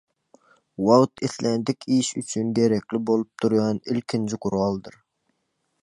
[0.85, 4.99] Wagt islendik iş üçin gerekli bolup durýan ilkinji guraldyr.